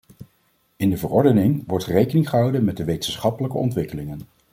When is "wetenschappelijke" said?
2.83-3.57